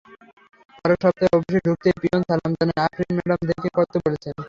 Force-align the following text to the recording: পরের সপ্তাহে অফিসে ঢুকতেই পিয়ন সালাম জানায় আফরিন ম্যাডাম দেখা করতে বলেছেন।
পরের 0.75 0.99
সপ্তাহে 1.03 1.33
অফিসে 1.37 1.59
ঢুকতেই 1.65 1.95
পিয়ন 2.01 2.21
সালাম 2.29 2.51
জানায় 2.59 2.81
আফরিন 2.85 3.11
ম্যাডাম 3.17 3.39
দেখা 3.49 3.69
করতে 3.77 3.97
বলেছেন। 4.05 4.35